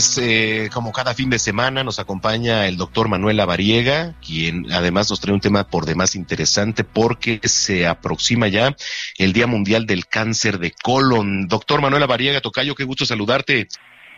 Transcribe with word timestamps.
pues 0.00 0.16
eh, 0.16 0.70
como 0.72 0.92
cada 0.92 1.12
fin 1.12 1.28
de 1.28 1.38
semana 1.38 1.84
nos 1.84 1.98
acompaña 1.98 2.66
el 2.66 2.78
doctor 2.78 3.08
Manuel 3.08 3.36
Lavariega, 3.36 4.14
quien 4.26 4.72
además 4.72 5.10
nos 5.10 5.20
trae 5.20 5.34
un 5.34 5.42
tema 5.42 5.64
por 5.64 5.84
demás 5.84 6.14
interesante 6.14 6.84
porque 6.84 7.38
se 7.44 7.86
aproxima 7.86 8.48
ya 8.48 8.74
el 9.18 9.34
Día 9.34 9.46
Mundial 9.46 9.84
del 9.84 10.06
Cáncer 10.06 10.58
de 10.58 10.70
Colon. 10.70 11.48
Doctor 11.48 11.82
Manuel 11.82 12.00
Lavariega, 12.00 12.40
Tocayo, 12.40 12.74
qué 12.74 12.84
gusto 12.84 13.04
saludarte. 13.04 13.68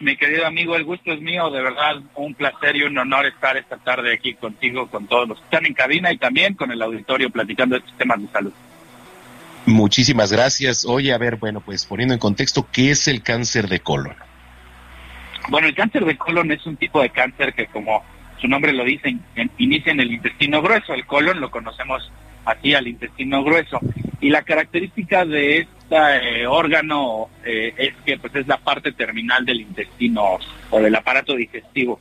Mi 0.00 0.16
querido 0.16 0.46
amigo, 0.46 0.76
el 0.76 0.84
gusto 0.84 1.12
es 1.12 1.20
mío, 1.20 1.50
de 1.50 1.60
verdad 1.60 1.96
un 2.14 2.32
placer 2.32 2.74
y 2.76 2.84
un 2.84 2.96
honor 2.96 3.26
estar 3.26 3.58
esta 3.58 3.76
tarde 3.76 4.14
aquí 4.14 4.32
contigo, 4.32 4.88
con 4.88 5.06
todos 5.06 5.28
los 5.28 5.36
que 5.36 5.44
están 5.44 5.66
en 5.66 5.74
cabina 5.74 6.10
y 6.10 6.16
también 6.16 6.54
con 6.54 6.72
el 6.72 6.80
auditorio 6.80 7.28
platicando 7.28 7.74
de 7.74 7.80
estos 7.80 7.98
temas 7.98 8.18
de 8.22 8.28
salud. 8.28 8.52
Muchísimas 9.66 10.32
gracias. 10.32 10.86
Oye, 10.86 11.12
a 11.12 11.18
ver, 11.18 11.36
bueno, 11.36 11.60
pues 11.60 11.84
poniendo 11.84 12.14
en 12.14 12.20
contexto, 12.20 12.66
¿qué 12.72 12.92
es 12.92 13.08
el 13.08 13.22
cáncer 13.22 13.68
de 13.68 13.80
colon? 13.80 14.16
Bueno, 15.48 15.68
el 15.68 15.74
cáncer 15.74 16.04
de 16.04 16.16
colon 16.16 16.50
es 16.50 16.66
un 16.66 16.76
tipo 16.76 17.00
de 17.00 17.10
cáncer 17.10 17.54
que, 17.54 17.66
como 17.66 18.02
su 18.40 18.48
nombre 18.48 18.72
lo 18.72 18.84
dice, 18.84 19.16
inicia 19.58 19.92
en 19.92 20.00
el 20.00 20.12
intestino 20.12 20.60
grueso. 20.60 20.92
El 20.92 21.06
colon 21.06 21.40
lo 21.40 21.50
conocemos 21.50 22.10
así 22.44 22.74
al 22.74 22.88
intestino 22.88 23.44
grueso. 23.44 23.78
Y 24.20 24.30
la 24.30 24.42
característica 24.42 25.24
de 25.24 25.58
este 25.58 26.46
órgano 26.46 27.28
eh, 27.44 27.74
es 27.76 27.94
que 28.04 28.18
pues 28.18 28.34
es 28.34 28.46
la 28.46 28.56
parte 28.56 28.92
terminal 28.92 29.44
del 29.44 29.60
intestino 29.60 30.38
o 30.70 30.80
del 30.80 30.94
aparato 30.94 31.36
digestivo. 31.36 32.00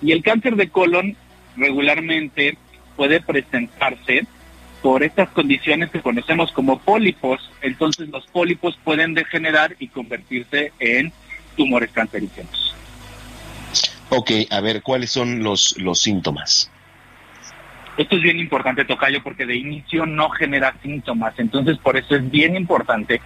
Y 0.00 0.12
el 0.12 0.22
cáncer 0.22 0.56
de 0.56 0.68
colon 0.68 1.16
regularmente 1.56 2.56
puede 2.96 3.20
presentarse 3.20 4.26
por 4.82 5.02
estas 5.02 5.28
condiciones 5.30 5.90
que 5.90 6.00
conocemos 6.00 6.52
como 6.52 6.78
pólipos. 6.78 7.50
Entonces 7.60 8.08
los 8.08 8.26
pólipos 8.28 8.78
pueden 8.82 9.14
degenerar 9.14 9.74
y 9.78 9.88
convertirse 9.88 10.72
en 10.78 11.12
tumores 11.56 11.90
cancerígenos. 11.90 12.67
Ok, 14.10 14.30
a 14.50 14.60
ver, 14.60 14.82
¿cuáles 14.82 15.10
son 15.10 15.42
los, 15.42 15.76
los 15.78 16.00
síntomas? 16.00 16.70
Esto 17.98 18.16
es 18.16 18.22
bien 18.22 18.38
importante, 18.38 18.84
Tocayo, 18.84 19.22
porque 19.22 19.44
de 19.44 19.56
inicio 19.56 20.06
no 20.06 20.30
genera 20.30 20.74
síntomas. 20.82 21.34
Entonces, 21.38 21.78
por 21.78 21.96
eso 21.96 22.14
es 22.14 22.30
bien 22.30 22.56
importante 22.56 23.20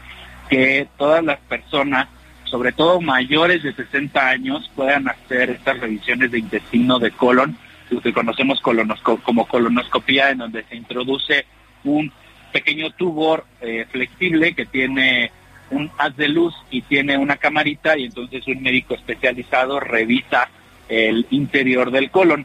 que 0.48 0.88
todas 0.96 1.22
las 1.22 1.38
personas, 1.40 2.08
sobre 2.44 2.72
todo 2.72 3.00
mayores 3.00 3.62
de 3.62 3.74
60 3.74 4.28
años, 4.28 4.70
puedan 4.74 5.08
hacer 5.08 5.50
estas 5.50 5.78
revisiones 5.78 6.30
de 6.32 6.38
intestino 6.38 6.98
de 6.98 7.10
colon, 7.10 7.56
lo 7.90 8.00
que 8.00 8.12
conocemos 8.12 8.60
como 8.62 9.46
colonoscopía, 9.46 10.30
en 10.30 10.38
donde 10.38 10.64
se 10.64 10.76
introduce 10.76 11.44
un 11.84 12.10
pequeño 12.50 12.90
tubo 12.90 13.44
eh, 13.60 13.86
flexible 13.90 14.54
que 14.54 14.66
tiene 14.66 15.30
un 15.70 15.90
haz 15.98 16.16
de 16.16 16.28
luz 16.28 16.54
y 16.70 16.82
tiene 16.82 17.16
una 17.16 17.36
camarita 17.36 17.96
y 17.96 18.04
entonces 18.04 18.46
un 18.46 18.62
médico 18.62 18.94
especializado 18.94 19.80
revisa 19.80 20.48
el 20.92 21.26
interior 21.30 21.90
del 21.90 22.10
colon. 22.10 22.44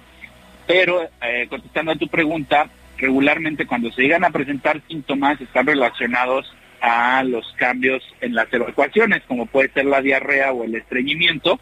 Pero, 0.66 1.08
eh, 1.22 1.48
contestando 1.50 1.92
a 1.92 1.96
tu 1.96 2.08
pregunta, 2.08 2.70
regularmente 2.98 3.68
cuando 3.68 3.92
se 3.92 4.04
llegan 4.04 4.24
a 4.24 4.32
presentar 4.32 4.82
síntomas 4.88 5.40
están 5.40 5.68
relacionados 5.68 6.52
a 6.82 7.24
los 7.24 7.46
cambios 7.58 8.04
en 8.22 8.36
las 8.36 8.52
evacuaciones, 8.54 9.24
como 9.28 9.46
puede 9.46 9.70
ser 9.70 9.86
la 9.86 10.02
diarrea 10.02 10.54
o 10.54 10.64
el 10.64 10.76
estreñimiento, 10.76 11.60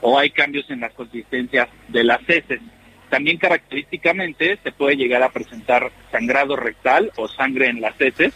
o 0.00 0.18
hay 0.18 0.30
cambios 0.30 0.68
en 0.70 0.80
las 0.80 0.92
consistencias 0.92 1.68
de 1.88 2.04
las 2.04 2.20
heces. 2.28 2.60
También 3.08 3.38
característicamente 3.38 4.58
se 4.62 4.72
puede 4.72 4.96
llegar 4.96 5.22
a 5.22 5.30
presentar 5.30 5.90
sangrado 6.10 6.56
rectal 6.56 7.12
o 7.16 7.28
sangre 7.28 7.68
en 7.68 7.80
las 7.80 8.00
heces, 8.00 8.32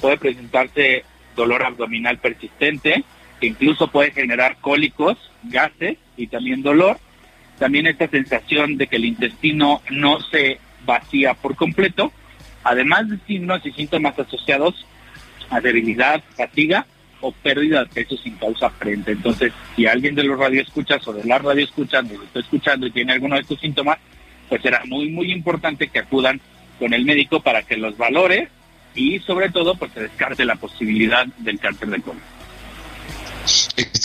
puede 0.00 0.18
presentarse 0.18 1.04
dolor 1.34 1.62
abdominal 1.62 2.18
persistente, 2.18 3.04
que 3.40 3.46
incluso 3.46 3.88
puede 3.88 4.10
generar 4.12 4.56
cólicos, 4.60 5.16
gases 5.44 5.98
y 6.16 6.26
también 6.28 6.62
dolor, 6.62 6.98
también 7.58 7.86
esta 7.86 8.08
sensación 8.08 8.76
de 8.76 8.86
que 8.86 8.96
el 8.96 9.04
intestino 9.04 9.82
no 9.90 10.20
se 10.20 10.58
vacía 10.84 11.34
por 11.34 11.56
completo, 11.56 12.12
además 12.64 13.08
de 13.08 13.18
signos 13.26 13.64
y 13.64 13.72
síntomas 13.72 14.18
asociados 14.18 14.86
a 15.50 15.60
debilidad, 15.60 16.22
fatiga 16.36 16.86
o 17.20 17.32
pérdida 17.32 17.84
de 17.84 17.86
peso 17.86 18.16
sin 18.16 18.34
causa 18.36 18.70
frente. 18.70 19.12
Entonces, 19.12 19.52
si 19.74 19.86
alguien 19.86 20.14
de 20.14 20.24
los 20.24 20.38
radioescuchas 20.38 21.06
o 21.08 21.12
de 21.12 21.24
la 21.24 21.38
radioescuchas 21.38 22.04
nos 22.04 22.22
está 22.22 22.40
escuchando 22.40 22.86
y 22.86 22.90
tiene 22.90 23.12
alguno 23.12 23.36
de 23.36 23.42
estos 23.42 23.60
síntomas, 23.60 23.98
pues 24.48 24.62
será 24.62 24.82
muy, 24.86 25.08
muy 25.08 25.32
importante 25.32 25.88
que 25.88 25.98
acudan 25.98 26.40
con 26.78 26.92
el 26.92 27.04
médico 27.04 27.40
para 27.40 27.62
que 27.62 27.76
los 27.76 27.96
valore 27.96 28.48
y 28.94 29.18
sobre 29.20 29.50
todo 29.50 29.74
pues 29.74 29.92
se 29.92 30.02
descarte 30.02 30.44
la 30.44 30.56
posibilidad 30.56 31.26
del 31.38 31.58
cáncer 31.58 31.88
de 31.88 32.00
colon. 32.00 32.35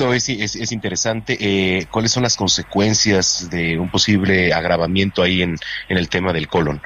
Esto 0.01 0.16
es, 0.16 0.56
es, 0.56 0.72
interesante. 0.72 1.38
Eh, 1.39 1.85
¿Cuáles 1.91 2.12
son 2.12 2.23
las 2.23 2.35
consecuencias 2.35 3.51
de 3.51 3.78
un 3.78 3.88
posible 3.88 4.51
agravamiento 4.51 5.22
ahí 5.22 5.44
en, 5.44 5.57
el 5.89 6.09
tema 6.09 6.34
del 6.34 6.47
colon? 6.47 6.81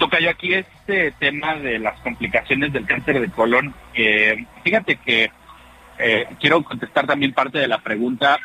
Toca 0.00 0.18
yo 0.18 0.30
aquí 0.30 0.52
este 0.52 1.12
tema 1.12 1.54
de 1.54 1.78
las 1.78 2.00
complicaciones 2.00 2.72
del 2.72 2.86
cáncer 2.86 3.20
de 3.20 3.30
colon. 3.30 3.72
Eh, 3.94 4.44
fíjate 4.64 4.96
que 4.96 5.30
eh, 6.00 6.26
quiero 6.40 6.64
contestar 6.64 7.06
también 7.06 7.32
parte 7.32 7.60
de 7.60 7.68
la 7.68 7.78
pregunta 7.78 8.36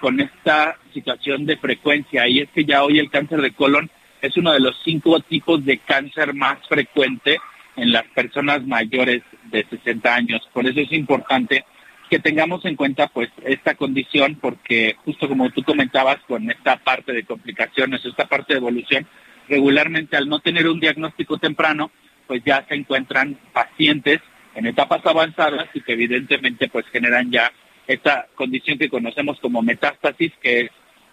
con 0.00 0.18
esta 0.18 0.78
situación 0.94 1.44
de 1.44 1.58
frecuencia 1.58 2.26
y 2.26 2.40
es 2.40 2.48
que 2.48 2.64
ya 2.64 2.82
hoy 2.82 2.98
el 2.98 3.10
cáncer 3.10 3.42
de 3.42 3.52
colon 3.52 3.90
es 4.22 4.38
uno 4.38 4.52
de 4.52 4.60
los 4.60 4.80
cinco 4.82 5.20
tipos 5.20 5.62
de 5.66 5.76
cáncer 5.80 6.32
más 6.32 6.66
frecuente 6.66 7.38
en 7.76 7.92
las 7.92 8.04
personas 8.04 8.64
mayores 8.66 9.20
de 9.50 9.66
60 9.68 10.14
años. 10.14 10.48
Por 10.54 10.66
eso 10.66 10.80
es 10.80 10.92
importante 10.92 11.66
que 12.10 12.18
tengamos 12.18 12.64
en 12.64 12.76
cuenta 12.76 13.08
pues 13.08 13.30
esta 13.44 13.74
condición 13.74 14.36
porque 14.40 14.96
justo 15.04 15.28
como 15.28 15.50
tú 15.50 15.62
comentabas 15.62 16.18
con 16.28 16.50
esta 16.50 16.76
parte 16.76 17.12
de 17.12 17.24
complicaciones, 17.24 18.04
esta 18.04 18.26
parte 18.26 18.54
de 18.54 18.58
evolución, 18.58 19.06
regularmente 19.48 20.16
al 20.16 20.28
no 20.28 20.40
tener 20.40 20.68
un 20.68 20.80
diagnóstico 20.80 21.38
temprano, 21.38 21.90
pues 22.26 22.42
ya 22.44 22.64
se 22.68 22.74
encuentran 22.74 23.38
pacientes 23.52 24.20
en 24.54 24.66
etapas 24.66 25.04
avanzadas 25.04 25.68
y 25.74 25.80
que 25.80 25.92
evidentemente 25.92 26.68
pues 26.68 26.86
generan 26.92 27.30
ya 27.30 27.52
esta 27.86 28.26
condición 28.34 28.78
que 28.78 28.88
conocemos 28.88 29.38
como 29.40 29.62
metástasis, 29.62 30.32
que 30.40 30.60
es 30.60 30.70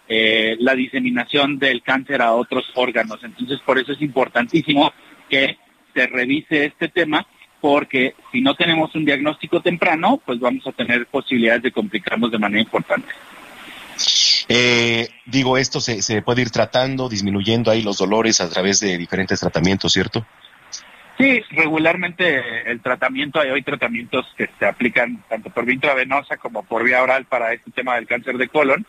eh, 0.08 0.56
la 0.60 0.76
diseminación 0.76 1.58
del 1.58 1.82
cáncer 1.82 2.22
a 2.22 2.34
otros 2.34 2.66
órganos. 2.76 3.24
Entonces 3.24 3.60
por 3.66 3.80
eso 3.80 3.94
es 3.94 4.02
importantísimo 4.02 4.94
que 5.30 5.58
se 5.94 6.08
revise 6.08 6.66
este 6.66 6.90
tema 6.90 7.26
porque 7.62 8.16
si 8.32 8.42
no 8.42 8.56
tenemos 8.56 8.94
un 8.96 9.06
diagnóstico 9.06 9.62
temprano, 9.62 10.20
pues 10.26 10.40
vamos 10.40 10.66
a 10.68 10.72
tener 10.72 11.06
posibilidades 11.06 11.62
de 11.62 11.72
complicarnos 11.72 12.32
de 12.32 12.40
manera 12.40 12.62
importante. 12.62 13.08
Eh, 14.50 15.08
digo, 15.26 15.58
esto 15.58 15.80
se, 15.80 16.02
se, 16.02 16.22
puede 16.22 16.42
ir 16.42 16.50
tratando, 16.50 17.08
disminuyendo 17.08 17.72
ahí 17.72 17.84
los 17.84 18.00
dolores 18.00 18.42
a 18.42 18.50
través 18.50 18.80
de 18.80 18.98
diferentes 18.98 19.40
tratamientos, 19.40 19.94
¿cierto? 19.94 20.26
Sí, 21.18 21.42
regularmente 21.52 22.70
el 22.70 22.82
tratamiento, 22.82 23.40
hay 23.40 23.52
hoy 23.52 23.62
tratamientos 23.62 24.26
que 24.36 24.50
se 24.58 24.66
aplican 24.66 25.24
tanto 25.30 25.52
por 25.52 25.66
vía 25.66 25.76
intravenosa 25.76 26.38
como 26.38 26.64
por 26.64 26.84
vía 26.84 27.04
oral 27.04 27.26
para 27.26 27.54
este 27.54 27.70
tema 27.70 27.96
del 27.96 28.08
cáncer 28.08 28.38
de 28.38 28.48
colon 28.48 28.88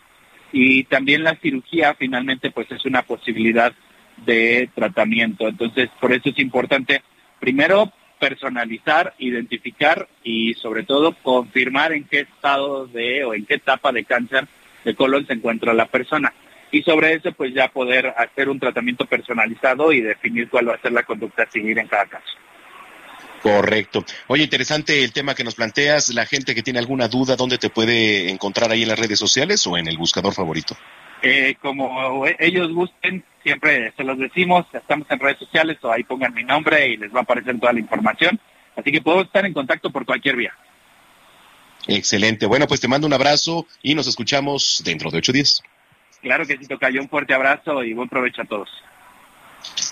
y 0.51 0.85
también 0.85 1.23
la 1.23 1.35
cirugía 1.35 1.93
finalmente 1.93 2.49
pues 2.49 2.71
es 2.71 2.85
una 2.85 3.03
posibilidad 3.03 3.71
de 4.25 4.67
tratamiento. 4.73 5.47
Entonces, 5.47 5.89
por 5.99 6.11
eso 6.11 6.29
es 6.29 6.39
importante 6.39 7.03
primero 7.39 7.91
personalizar, 8.23 9.13
identificar 9.17 10.07
y 10.23 10.53
sobre 10.53 10.83
todo 10.83 11.13
confirmar 11.21 11.91
en 11.91 12.05
qué 12.05 12.21
estado 12.21 12.87
de 12.87 13.25
o 13.25 13.33
en 13.33 13.45
qué 13.45 13.55
etapa 13.55 13.91
de 13.91 14.05
cáncer 14.05 14.47
de 14.85 14.95
colon 14.95 15.27
se 15.27 15.33
encuentra 15.33 15.73
la 15.73 15.87
persona. 15.87 16.31
Y 16.71 16.83
sobre 16.83 17.15
eso 17.15 17.33
pues 17.33 17.53
ya 17.53 17.67
poder 17.67 18.13
hacer 18.15 18.47
un 18.47 18.61
tratamiento 18.61 19.05
personalizado 19.05 19.91
y 19.91 19.99
definir 19.99 20.47
cuál 20.47 20.69
va 20.69 20.75
a 20.75 20.81
ser 20.81 20.93
la 20.93 21.03
conducta 21.03 21.43
a 21.43 21.51
seguir 21.51 21.77
en 21.77 21.87
cada 21.87 22.05
caso. 22.05 22.31
Correcto. 23.41 24.05
Oye, 24.27 24.43
interesante 24.43 25.03
el 25.03 25.11
tema 25.11 25.35
que 25.35 25.43
nos 25.43 25.55
planteas. 25.55 26.07
La 26.13 26.25
gente 26.25 26.55
que 26.55 26.63
tiene 26.63 26.79
alguna 26.79 27.09
duda, 27.09 27.35
¿dónde 27.35 27.57
te 27.57 27.69
puede 27.69 28.29
encontrar 28.29 28.71
ahí 28.71 28.83
en 28.83 28.87
las 28.87 28.99
redes 28.99 29.19
sociales 29.19 29.67
o 29.67 29.77
en 29.77 29.87
el 29.87 29.97
buscador 29.97 30.33
favorito? 30.33 30.77
Eh, 31.25 31.55
como 31.61 32.25
ellos 32.37 32.73
gusten, 32.73 33.23
siempre 33.43 33.93
se 33.95 34.03
los 34.03 34.19
decimos, 34.19 34.65
estamos 34.73 35.09
en 35.09 35.19
redes 35.19 35.39
sociales 35.39 35.77
o 35.81 35.89
ahí 35.89 36.03
pongan 36.03 36.33
mi 36.33 36.43
nombre 36.43 36.89
y 36.89 36.97
les 36.97 37.15
va 37.15 37.19
a 37.19 37.23
aparecer 37.23 37.57
toda 37.61 37.71
la 37.71 37.79
información. 37.79 38.37
Así 38.75 38.91
que 38.91 39.01
puedo 39.01 39.21
estar 39.21 39.45
en 39.45 39.53
contacto 39.53 39.89
por 39.89 40.05
cualquier 40.05 40.35
vía. 40.35 40.53
Excelente. 41.87 42.45
Bueno, 42.45 42.67
pues 42.67 42.81
te 42.81 42.89
mando 42.89 43.07
un 43.07 43.13
abrazo 43.13 43.65
y 43.81 43.95
nos 43.95 44.07
escuchamos 44.07 44.81
dentro 44.85 45.09
de 45.11 45.19
ocho 45.19 45.31
días. 45.31 45.63
Claro 46.21 46.45
que 46.45 46.57
sí, 46.57 46.67
Tocayo. 46.67 47.01
Un 47.01 47.09
fuerte 47.09 47.33
abrazo 47.33 47.83
y 47.83 47.93
buen 47.93 48.09
provecho 48.09 48.41
a 48.41 48.45
todos. 48.45 48.69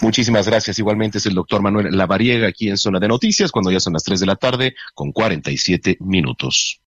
Muchísimas 0.01 0.47
gracias. 0.47 0.79
Igualmente 0.79 1.17
es 1.17 1.25
el 1.25 1.33
doctor 1.33 1.61
Manuel 1.61 1.95
Lavariega 1.95 2.47
aquí 2.47 2.69
en 2.69 2.77
Zona 2.77 2.99
de 2.99 3.07
Noticias 3.07 3.51
cuando 3.51 3.71
ya 3.71 3.79
son 3.79 3.93
las 3.93 4.03
tres 4.03 4.19
de 4.19 4.25
la 4.25 4.35
tarde 4.35 4.75
con 4.93 5.11
47 5.11 5.97
minutos. 6.01 6.79